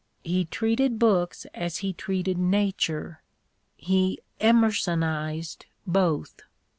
He 0.23 0.45
treated 0.45 0.97
books 0.97 1.45
as 1.53 1.77
he 1.85 1.93
treated 1.93 2.35
Nature, 2.35 3.21
he 3.77 4.17
Emersonised 4.39 5.67
both. 5.85 6.41